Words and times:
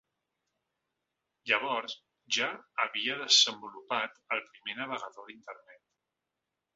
Llavors 1.49 1.93
ja 2.37 2.47
havia 2.85 3.17
desenvolupat 3.19 4.17
el 4.37 4.41
primer 4.57 4.79
navegador 4.81 5.29
d’internet. 5.29 5.85